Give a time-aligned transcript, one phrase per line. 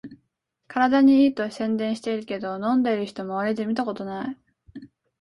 [0.67, 4.37] 体にいいと宣伝してるけど、飲んでる人まわりで見たことない